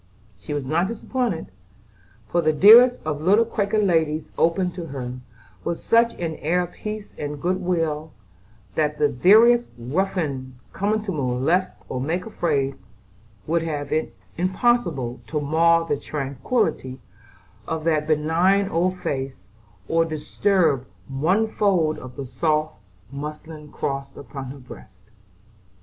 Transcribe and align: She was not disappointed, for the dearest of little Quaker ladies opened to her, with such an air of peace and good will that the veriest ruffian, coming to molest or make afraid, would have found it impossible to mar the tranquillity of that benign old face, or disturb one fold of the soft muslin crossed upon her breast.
She 0.39 0.51
was 0.51 0.65
not 0.65 0.87
disappointed, 0.87 1.51
for 2.27 2.41
the 2.41 2.51
dearest 2.53 2.97
of 3.05 3.21
little 3.21 3.45
Quaker 3.45 3.77
ladies 3.77 4.23
opened 4.35 4.73
to 4.73 4.87
her, 4.87 5.19
with 5.63 5.77
such 5.79 6.13
an 6.13 6.37
air 6.37 6.61
of 6.63 6.71
peace 6.71 7.13
and 7.19 7.39
good 7.39 7.61
will 7.61 8.11
that 8.73 8.97
the 8.97 9.09
veriest 9.09 9.67
ruffian, 9.77 10.57
coming 10.73 11.03
to 11.05 11.11
molest 11.11 11.77
or 11.87 12.01
make 12.01 12.25
afraid, 12.25 12.77
would 13.45 13.61
have 13.61 13.89
found 13.89 13.95
it 14.07 14.15
impossible 14.37 15.21
to 15.27 15.39
mar 15.39 15.85
the 15.85 15.97
tranquillity 15.97 16.99
of 17.67 17.83
that 17.83 18.07
benign 18.07 18.69
old 18.69 18.97
face, 19.01 19.35
or 19.87 20.03
disturb 20.03 20.87
one 21.09 21.47
fold 21.47 21.99
of 21.99 22.15
the 22.15 22.25
soft 22.25 22.73
muslin 23.11 23.71
crossed 23.71 24.17
upon 24.17 24.45
her 24.49 24.57
breast. 24.57 25.03